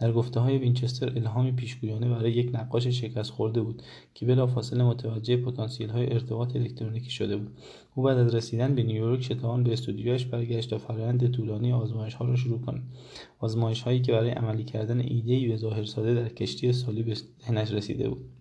در 0.00 0.12
گفته 0.12 0.40
های 0.40 0.58
وینچستر 0.58 1.12
الهامی 1.16 1.52
پیشگویانه 1.52 2.08
برای 2.08 2.32
یک 2.32 2.50
نقاش 2.54 2.86
شکست 2.86 3.30
خورده 3.30 3.60
بود 3.60 3.82
که 4.14 4.26
بلافاصله 4.26 4.84
متوجه 4.84 5.36
پتانسیل 5.36 5.90
های 5.90 6.12
ارتباط 6.12 6.56
الکترونیکی 6.56 7.10
شده 7.10 7.36
بود. 7.36 7.50
او 7.94 8.02
بعد 8.02 8.18
از 8.18 8.34
رسیدن 8.34 8.74
به 8.74 8.82
نیویورک 8.82 9.22
شتابان 9.22 9.62
به 9.62 9.72
استودیویش 9.72 10.26
برگشت 10.26 10.70
تا 10.70 10.78
فرآیند 10.78 11.30
طولانی 11.30 11.72
آزمایش 11.72 12.14
ها 12.14 12.24
را 12.24 12.36
شروع 12.36 12.60
کند 12.60 12.82
آزمایش 13.38 13.82
هایی 13.82 14.00
که 14.00 14.12
برای 14.12 14.30
عملی 14.30 14.64
کردن 14.64 15.00
ایده 15.00 15.48
به 15.48 15.56
ظاهر 15.56 15.84
ساده 15.84 16.14
در 16.14 16.28
کشتی 16.28 16.72
سالی 16.72 17.02
به 17.02 17.14
رسیده 17.52 18.08
بود. 18.08 18.35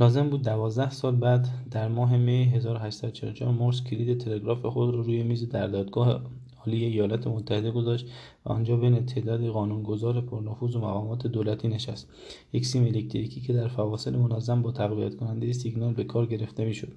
لازم 0.00 0.30
بود 0.30 0.42
دوازده 0.42 0.90
سال 0.90 1.16
بعد 1.16 1.48
در 1.70 1.88
ماه 1.88 2.16
می 2.16 2.44
1844 2.44 3.52
مورس 3.52 3.82
کلید 3.82 4.18
تلگراف 4.18 4.66
خود 4.66 4.94
را 4.94 5.00
روی 5.00 5.22
میز 5.22 5.48
در 5.48 5.66
دادگاه 5.66 6.20
عالی 6.66 6.84
ایالات 6.84 7.26
متحده 7.26 7.70
گذاشت 7.70 8.06
و 8.44 8.52
آنجا 8.52 8.76
بین 8.76 9.06
تعداد 9.06 9.46
قانونگذار 9.46 10.20
پرنفوذ 10.20 10.76
و 10.76 10.78
مقامات 10.78 11.26
دولتی 11.26 11.68
نشست. 11.68 12.08
یک 12.52 12.66
سیم 12.66 12.84
الکتریکی 12.84 13.40
که 13.40 13.52
در 13.52 13.68
فواصل 13.68 14.16
منظم 14.16 14.62
با 14.62 14.72
تقویت 14.72 15.16
کننده 15.16 15.52
سیگنال 15.52 15.94
به 15.94 16.04
کار 16.04 16.26
گرفته 16.26 16.64
می‌شد. 16.64 16.92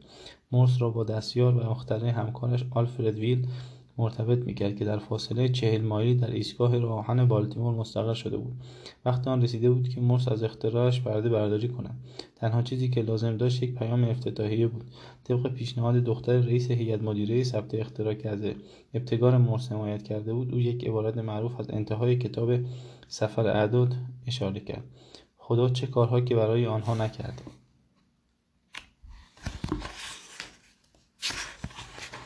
مورس 0.52 0.82
را 0.82 0.90
با 0.90 1.04
دستیار 1.04 1.58
و 1.58 1.70
مخترع 1.70 2.10
همکارش 2.10 2.66
آلفرد 2.72 3.20
ویل 3.20 3.48
مرتبط 3.98 4.38
می‌کرد 4.38 4.76
که 4.76 4.86
در 4.86 4.98
فاصله 4.98 5.50
چهل 5.50 5.82
مایلی 5.82 6.16
در 6.16 6.32
ایستگاه 6.32 6.80
راهن 6.80 7.26
بالتیمور 7.26 7.74
مستقر 7.74 8.14
شده 8.14 8.38
بود. 8.38 8.54
وقت 9.06 9.28
آن 9.28 9.42
رسیده 9.42 9.70
بود 9.70 9.90
که 9.90 10.02
مورس 10.02 10.28
از 10.28 10.44
اختراعش 10.44 11.00
برده 11.00 11.30
برداری 11.30 11.68
کند. 11.68 12.00
تنها 12.36 12.62
چیزی 12.62 12.90
که 12.90 13.02
لازم 13.02 13.38
داشت 13.38 13.64
یک 13.64 13.76
پیام 13.76 14.04
افتتاحیه 14.04 14.68
بود. 14.68 14.84
طبق 15.24 15.54
پیشنهاد 15.54 15.96
دختر 15.96 16.38
رئیس 16.38 16.72
هیئت 16.72 17.02
مدیره 17.02 17.44
ثبت 17.44 17.76
اختراع 17.76 18.14
کرده 18.14 18.56
ابتکار 18.94 19.38
مورس 19.38 19.72
حمایت 19.72 20.04
کرده 20.04 20.34
بود 20.34 20.54
او 20.54 20.60
یک 20.60 20.88
عبارت 20.88 21.18
معروف 21.18 21.60
از 21.60 21.70
انتهای 21.70 22.16
کتاب 22.16 22.60
سفر 23.08 23.48
اعداد 23.48 23.96
اشاره 24.28 24.60
کرد. 24.60 24.84
خدا 25.38 25.70
چه 25.70 25.88
کارها 25.88 26.22
که 26.22 26.36
برای 26.36 26.66
آنها 26.66 26.96
نکرده. 26.96 27.61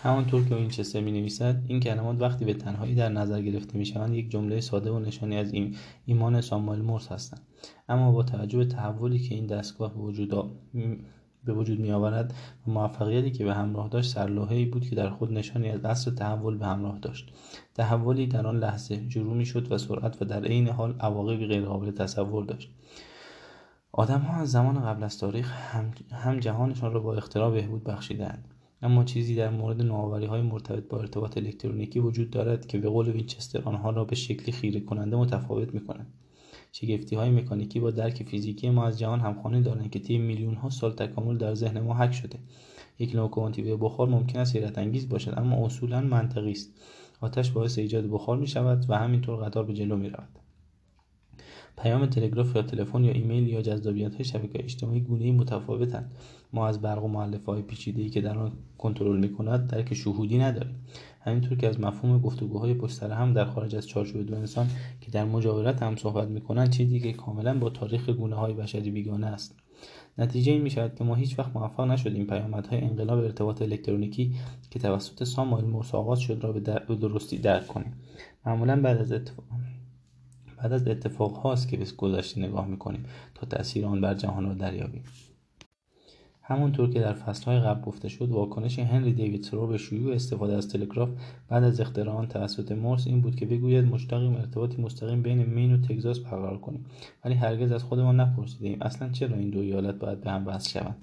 همانطور 0.05 0.45
که 0.45 0.55
وینچستر 0.55 1.01
می 1.01 1.11
نویسد 1.11 1.63
این 1.67 1.79
کلمات 1.79 2.21
وقتی 2.21 2.45
به 2.45 2.53
تنهایی 2.53 2.95
در 2.95 3.09
نظر 3.09 3.41
گرفته 3.41 3.77
می 3.77 3.85
شوند 3.85 4.13
یک 4.13 4.31
جمله 4.31 4.61
ساده 4.61 4.91
و 4.91 4.99
نشانی 4.99 5.37
از 5.37 5.53
ایمان 6.05 6.41
ساموئل 6.41 6.81
مورس 6.81 7.11
هستند. 7.11 7.41
اما 7.89 8.11
با 8.11 8.23
توجه 8.23 8.57
به 8.57 8.65
تحولی 8.65 9.19
که 9.19 9.35
این 9.35 9.45
دستگاه 9.45 9.93
به 9.93 9.99
وجود 9.99 10.29
به 11.43 11.53
وجود 11.53 11.79
می 11.79 11.91
آورد 11.91 12.33
و 12.67 12.71
موفقیتی 12.71 13.31
که 13.31 13.45
به 13.45 13.53
همراه 13.53 13.89
داشت 13.89 14.11
سرلوحه‌ای 14.11 14.65
بود 14.65 14.89
که 14.89 14.95
در 14.95 15.09
خود 15.09 15.33
نشانی 15.33 15.69
از 15.69 15.85
اصل 15.85 16.11
تحول 16.11 16.57
به 16.57 16.65
همراه 16.65 16.99
داشت. 16.99 17.31
تحولی 17.73 18.27
در 18.27 18.47
آن 18.47 18.59
لحظه 18.59 19.09
شروع 19.09 19.33
می 19.33 19.45
شد 19.45 19.71
و 19.71 19.77
سرعت 19.77 20.21
و 20.21 20.25
در 20.25 20.45
عین 20.45 20.67
حال 20.67 20.95
عواقبی 20.99 21.47
غیرقابل 21.47 21.91
تصور 21.91 22.45
داشت. 22.45 22.69
آدمها 23.91 24.41
از 24.41 24.51
زمان 24.51 24.85
قبل 24.85 25.03
از 25.03 25.17
تاریخ 25.17 25.51
هم, 25.51 25.91
هم 26.11 26.39
جهانشان 26.39 26.93
را 26.93 26.99
با 26.99 27.15
اختراع 27.15 27.51
بهبود 27.51 27.83
بخشیدند 27.83 28.54
اما 28.85 29.03
چیزی 29.03 29.35
در 29.35 29.49
مورد 29.49 29.81
های 30.23 30.41
مرتبط 30.41 30.87
با 30.87 30.99
ارتباط 30.99 31.37
الکترونیکی 31.37 31.99
وجود 31.99 32.29
دارد 32.29 32.67
که 32.67 32.77
به 32.77 32.89
قول 32.89 33.09
وینچستر 33.09 33.61
آنها 33.61 33.89
را 33.89 34.05
به 34.05 34.15
شکلی 34.15 34.51
خیره 34.51 34.79
کننده 34.79 35.17
متفاوت 35.17 35.73
می‌کند. 35.73 36.07
شگفتی 36.71 37.15
های 37.15 37.29
مکانیکی 37.29 37.79
با 37.79 37.91
درک 37.91 38.23
فیزیکی 38.23 38.69
ما 38.69 38.87
از 38.87 38.99
جهان 38.99 39.19
همخوانی 39.19 39.61
دارند 39.61 39.91
که 39.91 39.99
طی 39.99 40.17
میلیون 40.17 40.55
ها 40.55 40.69
سال 40.69 40.91
تکامل 40.91 41.37
در 41.37 41.55
ذهن 41.55 41.79
ما 41.79 41.93
حک 41.93 42.11
شده. 42.11 42.39
یک 42.99 43.15
لوکوموتیو 43.15 43.77
بخار 43.77 44.09
ممکن 44.09 44.39
است 44.39 44.55
حیرت 44.55 44.77
انگیز 44.77 45.09
باشد 45.09 45.33
اما 45.37 45.65
اصولا 45.65 46.01
منطقی 46.01 46.51
است. 46.51 46.73
آتش 47.21 47.51
باعث 47.51 47.77
ایجاد 47.77 48.09
بخار 48.09 48.37
می 48.37 48.47
شود 48.47 48.85
و 48.89 48.97
همینطور 48.97 49.45
قطار 49.45 49.65
به 49.65 49.73
جلو 49.73 49.97
می 49.97 50.09
رود 50.09 50.44
پیام 51.77 52.05
تلگراف 52.05 52.55
یا 52.55 52.61
تلفن 52.61 53.03
یا 53.03 53.11
ایمیل 53.11 53.47
یا 53.47 53.61
جذابیت 53.61 54.15
های 54.15 54.25
شبکه 54.25 54.63
اجتماعی 54.63 54.99
گونه 54.99 55.31
متفاوتند 55.31 56.11
ما 56.53 56.67
از 56.67 56.81
برق 56.81 57.03
و 57.03 57.07
معلفه 57.07 57.51
های 57.51 57.61
پیچیده 57.61 58.09
که 58.09 58.21
در 58.21 58.37
آن 58.37 58.51
کنترل 58.77 59.19
می 59.19 59.31
کند 59.31 59.67
درک 59.67 59.93
شهودی 59.93 60.37
نداریم. 60.37 60.75
همینطور 61.21 61.57
که 61.57 61.67
از 61.67 61.79
مفهوم 61.79 62.19
گفتگوهای 62.19 62.73
پشت 62.73 63.03
هم 63.03 63.33
در 63.33 63.45
خارج 63.45 63.75
از 63.75 63.87
چارچوب 63.87 64.21
دو 64.21 64.35
انسان 64.35 64.67
که 65.01 65.11
در 65.11 65.25
مجاورت 65.25 65.83
هم 65.83 65.95
صحبت 65.95 66.27
می 66.27 66.41
کنند 66.41 66.69
چیزی 66.69 66.99
که 66.99 67.13
کاملا 67.13 67.59
با 67.59 67.69
تاریخ 67.69 68.09
گونه 68.09 68.35
های 68.35 68.53
بشری 68.53 68.91
بیگانه 68.91 69.27
است. 69.27 69.55
نتیجه 70.17 70.51
این 70.51 70.61
می 70.61 70.69
شود 70.69 70.95
که 70.95 71.03
ما 71.03 71.15
هیچ 71.15 71.39
وقت 71.39 71.55
موفق 71.55 71.81
نشدیم 71.81 72.27
پیامدهای 72.27 72.81
انقلاب 72.81 73.19
ارتباط 73.19 73.61
الکترونیکی 73.61 74.35
که 74.69 74.79
توسط 74.79 75.23
ساموئل 75.23 75.65
مورس 75.65 76.19
شد 76.19 76.39
را 76.41 76.51
به 76.51 76.95
درستی 76.95 77.37
درک 77.37 77.67
کنیم. 77.67 77.93
معمولا 78.45 78.81
بعد 78.81 78.97
از 78.97 79.11
اتفاق 79.11 79.45
بعد 80.57 80.73
از 80.73 80.87
اتفاق 80.87 81.33
هاست 81.33 81.69
که 81.69 81.77
به 81.77 81.85
گذشته 81.97 82.41
نگاه 82.41 82.67
می‌کنیم 82.67 83.05
تا 83.35 83.47
تاثیر 83.47 83.85
آن 83.85 84.01
بر 84.01 84.13
جهان 84.13 84.45
را 84.45 84.53
دریابیم. 84.53 85.03
همونطور 86.47 86.89
که 86.89 86.99
در 86.99 87.13
فصلهای 87.13 87.59
قبل 87.59 87.81
گفته 87.81 88.09
شد 88.09 88.29
واکنش 88.29 88.79
هنری 88.79 89.13
دیوید 89.13 89.43
سرو 89.43 89.67
به 89.67 89.77
شیوع 89.77 90.15
استفاده 90.15 90.57
از 90.57 90.69
تلگراف 90.69 91.09
بعد 91.49 91.63
از 91.63 91.79
اختراع 91.79 92.15
آن 92.15 92.27
توسط 92.27 92.71
مورس 92.71 93.07
این 93.07 93.21
بود 93.21 93.35
که 93.35 93.45
بگوید 93.45 93.85
مشتاقیم 93.85 94.35
ارتباطی 94.35 94.81
مستقیم 94.81 95.21
بین 95.21 95.43
مین 95.43 95.73
و 95.73 95.77
تگزاس 95.77 96.19
برقرار 96.19 96.57
کنیم. 96.57 96.85
ولی 97.25 97.33
هرگز 97.33 97.71
از 97.71 97.83
خودمان 97.83 98.19
نپرسیدیم 98.19 98.81
اصلا 98.81 99.09
چرا 99.09 99.37
این 99.37 99.49
دو 99.49 99.59
ایالت 99.59 99.95
باید 99.95 100.21
به 100.21 100.31
هم 100.31 100.47
وصل 100.47 100.69
شوند؟ 100.69 100.95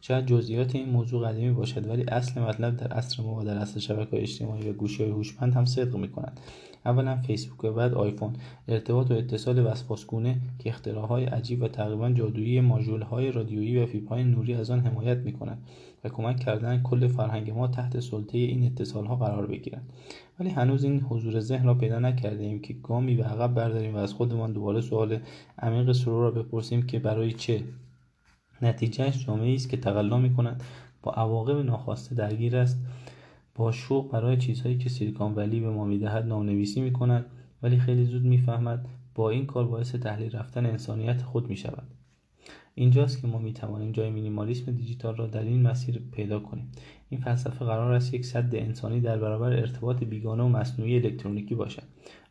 شاید 0.00 0.26
جزئیات 0.26 0.74
این 0.74 0.88
موضوع 0.88 1.28
قدیمی 1.28 1.52
باشد 1.52 1.88
ولی 1.88 2.02
اصل 2.02 2.40
مطلب 2.40 2.76
در 2.76 2.92
عصر 2.92 3.22
ما 3.22 3.34
و 3.34 3.44
در 3.44 3.58
عصر 3.58 3.80
شبکه 3.80 4.22
اجتماعی 4.22 4.70
و 4.70 4.72
گوشی 4.72 5.02
های 5.02 5.12
هوشمند 5.12 5.54
هم 5.54 5.64
صدق 5.64 5.96
می‌کند. 5.96 6.40
اولا 6.86 7.16
فیسبوک 7.16 7.64
و 7.64 7.72
بعد 7.72 7.94
آیفون. 7.94 8.32
ارتباط 8.68 9.10
و 9.10 9.14
اتصال 9.14 9.66
وسواسگونه 9.66 10.40
که 10.58 10.68
اختراعهای 10.68 11.24
عجیب 11.24 11.62
و 11.62 11.68
تقریبا 11.68 12.10
جادویی 12.10 12.58
های 13.10 13.32
رادیویی 13.32 13.78
و 13.78 13.86
های 14.08 14.24
نوری 14.24 14.54
از 14.54 14.70
آن 14.70 14.80
حمایت 14.80 15.18
می‌کنند 15.18 15.62
و 16.04 16.08
کمک 16.08 16.40
کردن 16.40 16.82
کل 16.82 17.08
فرهنگ 17.08 17.50
ما 17.50 17.68
تحت 17.68 18.00
سلطه 18.00 18.38
این 18.38 18.66
اتصالها 18.66 19.16
قرار 19.16 19.46
بگیرند 19.46 19.92
ولی 20.40 20.50
هنوز 20.50 20.84
این 20.84 21.00
حضور 21.00 21.40
ذهن 21.40 21.66
را 21.66 21.74
پیدا 21.74 21.98
نکرده 21.98 22.44
ایم 22.44 22.60
که 22.60 22.74
گامی 22.82 23.14
به 23.14 23.24
عقب 23.24 23.54
برداریم 23.54 23.94
و 23.94 23.98
از 23.98 24.12
خودمان 24.12 24.52
دوباره 24.52 24.80
سوال 24.80 25.18
عمیق 25.58 25.92
سرور 25.92 26.22
را 26.22 26.30
بپرسیم 26.30 26.82
که 26.82 26.98
برای 26.98 27.32
چه؟ 27.32 27.62
نتیجهش 28.62 29.26
جامعه 29.26 29.54
است 29.54 29.68
که 29.68 29.76
تقلا 29.76 30.18
می‌کند 30.18 30.62
با 31.02 31.12
عواقب 31.12 31.56
ناخواسته 31.56 32.14
درگیر 32.14 32.56
است. 32.56 32.78
با 33.54 33.72
شوق 33.72 34.10
برای 34.12 34.36
چیزهایی 34.36 34.78
که 34.78 34.88
سیلیکون 34.88 35.34
ولی 35.34 35.60
به 35.60 35.70
ما 35.70 35.84
می‌دهد 35.84 36.26
نامنویسی 36.26 36.80
می‌کند 36.80 37.26
ولی 37.62 37.78
خیلی 37.78 38.04
زود 38.04 38.24
می‌فهمد 38.24 38.86
با 39.14 39.30
این 39.30 39.46
کار 39.46 39.66
باعث 39.66 39.94
تحلیل 39.94 40.36
رفتن 40.36 40.66
انسانیت 40.66 41.22
خود 41.22 41.48
می‌شود. 41.48 41.86
اینجاست 42.74 43.20
که 43.20 43.26
ما 43.26 43.38
می‌توانیم 43.38 43.92
جای 43.92 44.10
مینیمالیسم 44.10 44.72
دیجیتال 44.72 45.16
را 45.16 45.26
در 45.26 45.42
این 45.42 45.62
مسیر 45.62 46.02
پیدا 46.12 46.40
کنیم. 46.40 46.72
این 47.08 47.20
فلسفه 47.20 47.64
قرار 47.64 47.92
است 47.92 48.14
یک 48.14 48.26
صد 48.26 48.54
انسانی 48.54 49.00
در 49.00 49.18
برابر 49.18 49.52
ارتباط 49.52 50.04
بیگانه 50.04 50.42
و 50.42 50.48
مصنوعی 50.48 50.96
الکترونیکی 50.96 51.54
باشد. 51.54 51.82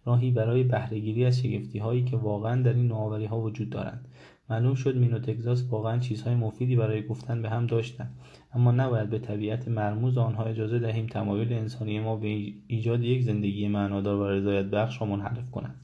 راهی 0.06 0.32
برای 0.32 0.64
بهرهگیری 0.64 1.26
از 1.26 1.40
شگفتی 1.40 1.80
هایی 1.80 2.04
که 2.04 2.18
واقعا 2.18 2.62
در 2.62 2.74
این 2.74 2.88
نوآوری 2.88 3.26
ها 3.26 3.42
وجود 3.42 3.70
دارند. 3.70 4.08
معلوم 4.50 4.76
شد 4.76 4.98
مین 4.98 5.14
و 5.14 5.20
تگزاس 5.20 5.66
واقعا 5.70 6.00
چیزهای 6.00 6.36
مفیدی 6.36 6.76
برای 6.76 7.08
گفتن 7.08 7.42
به 7.42 7.50
هم 7.50 7.66
داشتند 7.68 8.20
اما 8.54 8.72
نباید 8.72 9.10
به 9.10 9.20
طبیعت 9.20 9.68
مرموز 9.68 10.18
آنها 10.18 10.44
اجازه 10.44 10.80
دهیم 10.80 11.06
تمایل 11.06 11.54
انسانی 11.54 12.00
ما 12.00 12.16
به 12.16 12.54
ایجاد 12.68 13.04
یک 13.04 13.24
زندگی 13.24 13.68
معنادار 13.68 14.16
و 14.16 14.28
رضایت 14.28 14.66
بخش 14.66 15.02
را 15.02 15.08
منحرف 15.08 15.52
کنند. 15.52 15.76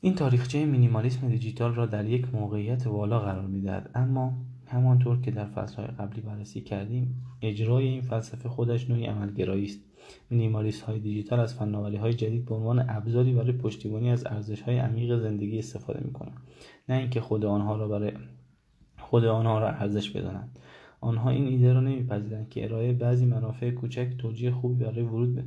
این 0.00 0.14
تاریخچه 0.14 0.66
مینیمالیسم 0.66 1.28
دیجیتال 1.28 1.74
را 1.74 1.86
در 1.86 2.04
یک 2.04 2.34
موقعیت 2.34 2.86
والا 2.86 3.20
قرار 3.20 3.46
می‌دهد. 3.46 3.90
اما 3.94 4.32
همانطور 4.66 5.20
که 5.20 5.30
در 5.30 5.44
فصلهای 5.44 5.88
قبلی 5.88 6.20
بررسی 6.20 6.60
کردیم 6.60 7.22
اجرای 7.42 7.84
این 7.88 8.02
فلسفه 8.02 8.48
خودش 8.48 8.90
نوعی 8.90 9.06
عملگرایی 9.06 9.64
است. 9.64 9.80
مینیمالیست 10.30 10.82
های 10.82 10.98
دیجیتال 10.98 11.40
از 11.40 11.54
فناوری 11.54 11.96
های 11.96 12.14
جدید 12.14 12.44
به 12.44 12.54
عنوان 12.54 12.84
ابزاری 12.88 13.32
برای 13.32 13.52
پشتیبانی 13.52 14.10
از 14.10 14.26
ارزش 14.26 14.62
های 14.62 14.78
عمیق 14.78 15.18
زندگی 15.18 15.58
استفاده 15.58 16.00
می 16.04 16.12
کنند 16.12 16.36
نه 16.88 16.96
اینکه 16.96 17.20
خود 17.20 17.44
آنها 17.44 17.76
را 17.76 17.88
برای 17.88 18.12
خود 18.98 19.24
آنها 19.24 19.58
را 19.58 19.68
ارزش 19.68 20.10
بدانند. 20.10 20.58
آنها 21.00 21.30
این 21.30 21.46
ایده 21.46 21.72
را 21.72 21.80
نمیپذیرند 21.80 22.48
که 22.48 22.64
ارائه 22.64 22.92
بعضی 22.92 23.26
منافع 23.26 23.70
کوچک 23.70 24.08
توجیه 24.18 24.50
خوبی 24.50 24.84
برای 24.84 25.02
ورود 25.02 25.34
به 25.34 25.44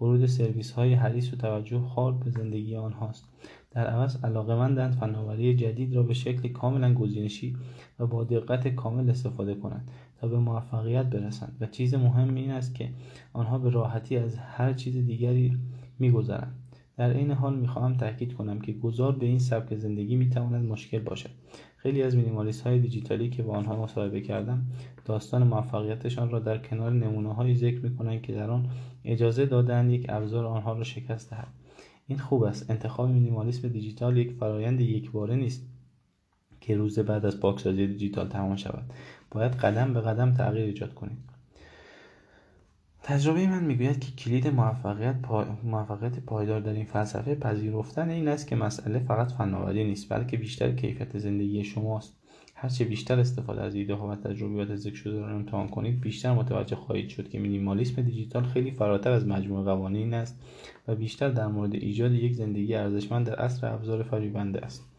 ورود 0.00 0.26
سرویس 0.26 0.70
های 0.70 0.94
حدیث 0.94 1.32
و 1.32 1.36
توجه 1.36 1.80
خار 1.80 2.12
به 2.12 2.30
زندگی 2.30 2.76
آنهاست. 2.76 3.24
در 3.70 3.86
عوض 3.86 4.24
علاقمندند 4.24 4.94
فناوری 4.94 5.56
جدید 5.56 5.94
را 5.96 6.02
به 6.02 6.14
شکل 6.14 6.48
کاملا 6.48 6.94
گزینشی 6.94 7.56
و 7.98 8.06
با 8.06 8.24
دقت 8.24 8.68
کامل 8.68 9.10
استفاده 9.10 9.54
کنند. 9.54 9.90
به 10.28 10.38
موفقیت 10.38 11.06
برسند. 11.06 11.56
و 11.60 11.66
چیز 11.66 11.94
مهم 11.94 12.34
این 12.34 12.50
است 12.50 12.74
که 12.74 12.90
آنها 13.32 13.58
به 13.58 13.70
راحتی 13.70 14.16
از 14.16 14.36
هر 14.36 14.72
چیز 14.72 14.96
دیگری 14.96 15.58
میگذرند. 15.98 16.54
در 16.96 17.10
این 17.10 17.30
حال 17.30 17.56
می‌خواهم 17.56 17.96
تاکید 17.96 18.34
کنم 18.34 18.60
که 18.60 18.72
گذار 18.72 19.12
به 19.12 19.26
این 19.26 19.38
سبک 19.38 19.76
زندگی 19.76 20.16
می‌تواند 20.16 20.68
مشکل 20.68 20.98
باشد. 20.98 21.30
خیلی 21.76 22.02
از 22.02 22.16
مینیمالیست 22.16 22.66
های 22.66 22.78
دیجیتالی 22.78 23.30
که 23.30 23.42
با 23.42 23.52
آنها 23.52 23.82
مصاحبه 23.82 24.20
کردم 24.20 24.66
داستان 25.04 25.42
موفقیتشان 25.42 26.30
را 26.30 26.38
در 26.38 26.58
کنار 26.58 26.92
نمونه 26.92 27.34
های 27.34 27.54
ذکر 27.54 27.80
می 27.80 28.20
که 28.20 28.32
در 28.32 28.50
آن 28.50 28.68
اجازه 29.04 29.46
دادن 29.46 29.90
یک 29.90 30.06
ابزار 30.08 30.46
آنها 30.46 30.72
را 30.72 30.84
شکست 30.84 31.30
دهد. 31.30 31.48
این 32.06 32.18
خوب 32.18 32.42
است. 32.42 32.70
انتخاب 32.70 33.10
مینیمالیسم 33.10 33.68
دیجیتال 33.68 34.16
یک 34.16 34.32
فرایند 34.32 34.80
یکباره 34.80 35.36
نیست 35.36 35.68
که 36.60 36.76
روز 36.76 36.98
بعد 36.98 37.26
از 37.26 37.40
پاکسازی 37.40 37.86
دیجیتال 37.86 38.28
تمام 38.28 38.56
شود. 38.56 38.84
باید 39.30 39.52
قدم 39.52 39.94
به 39.94 40.00
قدم 40.00 40.34
تغییر 40.34 40.64
ایجاد 40.66 40.94
کنید 40.94 41.18
تجربه 43.02 43.46
من 43.46 43.64
می‌گوید 43.64 44.00
که 44.00 44.12
کلید 44.12 44.48
موفقیت, 44.48 45.16
موفقیت 45.64 46.18
پایدار 46.18 46.60
در 46.60 46.72
این 46.72 46.84
فلسفه 46.84 47.34
پذیرفتن 47.34 48.10
این 48.10 48.28
است 48.28 48.46
که 48.46 48.56
مسئله 48.56 48.98
فقط 48.98 49.32
فناوری 49.32 49.84
نیست 49.84 50.12
بلکه 50.12 50.36
بیشتر 50.36 50.72
کیفیت 50.72 51.18
زندگی 51.18 51.64
شماست. 51.64 52.16
هرچه 52.54 52.84
بیشتر 52.84 53.20
استفاده 53.20 53.62
از 53.62 53.74
ایده 53.74 53.94
ها 53.94 54.08
و 54.08 54.14
تجربیات 54.14 54.76
ذکر 54.76 54.94
شده 54.94 55.20
را 55.20 55.34
امتحان 55.34 55.68
کنید 55.68 56.00
بیشتر 56.00 56.32
متوجه 56.32 56.76
خواهید 56.76 57.08
شد 57.08 57.28
که 57.28 57.38
مینیمالیسم 57.38 58.02
دیجیتال 58.02 58.44
خیلی 58.44 58.70
فراتر 58.70 59.10
از 59.10 59.26
مجموع 59.26 59.64
قوانین 59.64 60.14
است 60.14 60.40
و 60.88 60.94
بیشتر 60.94 61.28
در 61.28 61.46
مورد 61.46 61.74
ایجاد 61.74 62.12
یک 62.12 62.34
زندگی 62.34 62.74
ارزشمند 62.74 63.26
در 63.26 63.42
اصر 63.42 63.74
ابزار 63.74 64.02
فریبنده 64.02 64.60
است. 64.64 64.93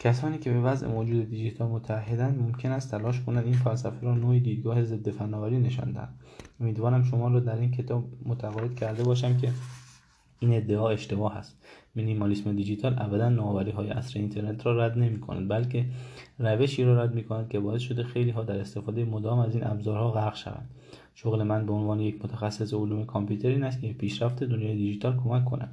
کسانی 0.00 0.38
که 0.38 0.52
به 0.52 0.60
وضع 0.60 0.86
موجود 0.86 1.30
دیجیتال 1.30 1.68
متحدند 1.68 2.42
ممکن 2.42 2.70
است 2.70 2.90
تلاش 2.90 3.20
کنند 3.20 3.44
این 3.44 3.54
فلسفه 3.54 4.06
را 4.06 4.14
نوعی 4.14 4.40
دیدگاه 4.40 4.84
ضد 4.84 5.10
فناوری 5.10 5.58
نشان 5.58 5.92
دهند. 5.92 6.18
امیدوارم 6.60 7.02
شما 7.02 7.28
را 7.28 7.40
در 7.40 7.56
این 7.56 7.70
کتاب 7.70 8.04
متقاعد 8.26 8.74
کرده 8.74 9.04
باشم 9.04 9.36
که 9.36 9.52
این 10.38 10.54
ادعا 10.54 10.90
اشتباه 10.90 11.36
است. 11.36 11.56
مینیمالیسم 11.94 12.56
دیجیتال 12.56 12.94
ابدا 12.98 13.28
نوآوری 13.28 13.70
های 13.70 13.88
عصر 13.88 14.18
اینترنت 14.18 14.66
را 14.66 14.86
رد 14.86 14.98
نمی 14.98 15.20
کند 15.20 15.48
بلکه 15.48 15.86
روشی 16.38 16.84
را 16.84 17.02
رد 17.02 17.14
می 17.14 17.24
کند 17.24 17.48
که 17.48 17.60
باعث 17.60 17.82
شده 17.82 18.02
خیلی 18.02 18.30
ها 18.30 18.44
در 18.44 18.60
استفاده 18.60 19.04
مدام 19.04 19.38
از 19.38 19.54
این 19.54 19.64
ابزارها 19.64 20.10
غرق 20.10 20.36
شوند. 20.36 20.70
شغل 21.14 21.42
من 21.42 21.66
به 21.66 21.72
عنوان 21.72 22.00
یک 22.00 22.24
متخصص 22.24 22.74
علوم 22.74 23.04
کامپیوتر 23.04 23.48
این 23.48 23.62
است 23.62 23.80
که 23.80 23.92
پیشرفت 23.92 24.44
دنیای 24.44 24.76
دیجیتال 24.76 25.16
کمک 25.16 25.44
کنم. 25.44 25.68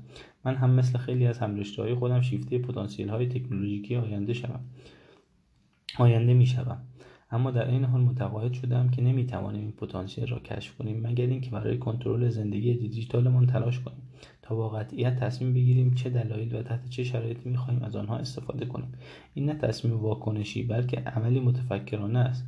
من 0.46 0.56
هم 0.56 0.70
مثل 0.70 0.98
خیلی 0.98 1.28
از 1.28 1.40
همرشته 1.40 1.82
های 1.82 1.96
خودم 1.96 2.22
شیفته 2.22 2.58
پتانسیل 2.58 3.10
های 3.10 3.28
تکنولوژیکی 3.28 3.96
آینده 3.96 4.34
شوم. 4.34 4.60
آینده 6.00 6.34
می 6.34 6.46
شوم 6.46 6.78
اما 7.32 7.52
در 7.52 7.68
این 7.68 7.84
حال 7.84 8.02
متقاعد 8.02 8.54
شدم 8.54 8.90
که 8.90 9.02
نمی‌توانیم 9.02 9.62
این 9.62 9.72
پتانسیل 9.72 10.28
را 10.28 10.40
کشف 10.40 10.78
کنیم 10.78 11.08
مگر 11.08 11.26
اینکه 11.26 11.50
برای 11.50 11.78
کنترل 11.78 12.30
زندگی 12.30 12.74
دیجیتالمان 12.74 13.48
تلاش 13.48 13.80
کنیم. 13.80 14.02
تا 14.46 14.56
با 14.56 14.70
قطعیت 14.70 15.16
تصمیم 15.20 15.54
بگیریم 15.54 15.94
چه 15.94 16.10
دلایل 16.10 16.56
و 16.56 16.64
تحت 16.64 16.90
چه 16.90 17.04
شرایطی 17.04 17.50
می‌خواهیم 17.50 17.84
از 17.84 17.96
آنها 17.96 18.18
استفاده 18.18 18.66
کنیم. 18.66 18.92
این 19.34 19.46
نه 19.46 19.54
تصمیم 19.54 19.98
واکنشی 19.98 20.64
بلکه 20.64 20.98
عملی 20.98 21.40
متفکرانه 21.40 22.20
است. 22.20 22.46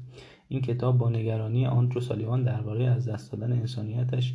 این 0.49 0.61
کتاب 0.61 0.97
با 0.97 1.09
نگرانی 1.09 1.65
آندرو 1.65 2.01
سالیوان 2.01 2.43
درباره 2.43 2.85
از 2.85 3.09
دست 3.09 3.31
دادن 3.31 3.51
انسانیتش 3.51 4.33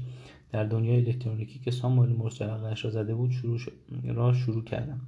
در 0.53 0.65
دنیای 0.65 0.97
الکترونیکی 0.97 1.59
که 1.59 1.71
ساموئل 1.71 2.13
مورس 2.13 2.43
را 2.43 2.91
زده 2.91 3.15
بود 3.15 3.31
شروع 3.31 3.59
را 4.05 4.33
شروع 4.33 4.65
کردم. 4.65 5.01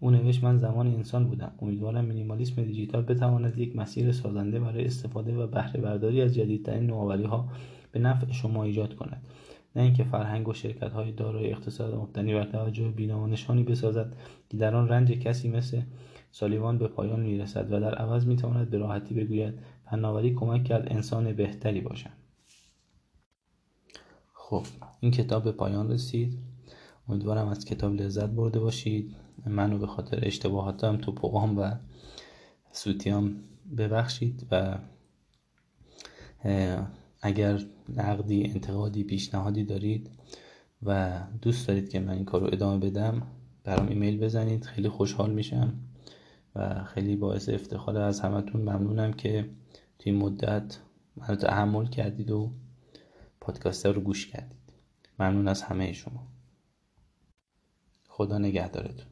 او 0.00 0.10
نوشت 0.10 0.44
من 0.44 0.58
زمان 0.58 0.86
انسان 0.86 1.24
بودم. 1.26 1.52
امیدوارم 1.62 2.04
مینیمالیسم 2.04 2.64
دیجیتال 2.64 3.02
بتواند 3.02 3.58
یک 3.58 3.76
مسیر 3.76 4.12
سازنده 4.12 4.60
برای 4.60 4.84
استفاده 4.84 5.36
و 5.36 5.46
بهره 5.46 5.80
برداری 5.80 6.22
از 6.22 6.34
جدیدترین 6.34 6.86
نوآوری 6.86 7.24
ها 7.24 7.48
به 7.92 8.00
نفع 8.00 8.32
شما 8.32 8.64
ایجاد 8.64 8.94
کند. 8.94 9.22
نه 9.76 9.82
اینکه 9.82 10.04
فرهنگ 10.04 10.48
و 10.48 10.52
شرکت 10.52 10.92
های 10.92 11.12
دارای 11.12 11.50
اقتصاد 11.50 11.94
مبتنی 11.94 12.34
بر 12.34 12.44
توجه 12.44 12.88
بینا 12.88 13.26
بسازد 13.68 14.12
که 14.48 14.56
در 14.56 14.74
آن 14.74 14.88
رنج 14.88 15.10
کسی 15.10 15.48
مثل 15.48 15.82
سالیوان 16.32 16.78
به 16.78 16.88
پایان 16.88 17.20
می‌رسد 17.20 17.72
و 17.72 17.80
در 17.80 17.94
عوض 17.94 18.26
می‌تواند 18.26 18.70
به 18.70 18.78
راحتی 18.78 19.14
بگوید 19.14 19.54
فناوری 19.90 20.34
کمک 20.34 20.64
کرد 20.64 20.92
انسان 20.92 21.32
بهتری 21.32 21.80
باشم 21.80 22.12
خب 24.50 24.62
این 25.00 25.12
کتاب 25.12 25.44
به 25.44 25.52
پایان 25.52 25.90
رسید. 25.90 26.38
امیدوارم 27.08 27.48
از 27.48 27.64
کتاب 27.64 27.94
لذت 27.94 28.28
برده 28.28 28.60
باشید. 28.60 29.16
منو 29.46 29.78
به 29.78 29.86
خاطر 29.86 30.18
اشتباهاتم 30.22 30.96
تو 30.96 31.12
پوام 31.12 31.58
و 31.58 31.74
سوتیام 32.72 33.36
ببخشید 33.76 34.46
و 34.50 34.78
اگر 37.22 37.60
نقدی 37.88 38.44
انتقادی 38.44 39.04
پیشنهادی 39.04 39.64
دارید 39.64 40.10
و 40.82 41.20
دوست 41.42 41.68
دارید 41.68 41.88
که 41.88 42.00
من 42.00 42.14
این 42.14 42.24
کار 42.24 42.40
رو 42.40 42.46
ادامه 42.52 42.90
بدم 42.90 43.22
برام 43.64 43.88
ایمیل 43.88 44.18
بزنید. 44.18 44.64
خیلی 44.64 44.88
خوشحال 44.88 45.30
میشم 45.30 45.74
و 46.54 46.84
خیلی 46.84 47.16
باعث 47.16 47.48
افتخار 47.48 47.98
از 47.98 48.20
همتون 48.20 48.60
ممنونم 48.60 49.12
که 49.12 49.50
توی 49.98 50.12
مدت 50.12 50.78
منو 51.16 51.36
تحمل 51.36 51.86
کردید 51.86 52.30
و 52.30 52.52
پادکست 53.40 53.86
رو 53.86 54.00
گوش 54.00 54.26
کردید. 54.26 54.60
ممنون 55.18 55.48
از 55.48 55.62
همه 55.62 55.92
شما. 55.92 56.26
خدا 58.08 58.38
نگهدارتون. 58.38 59.06